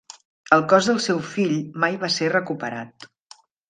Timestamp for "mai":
1.87-2.01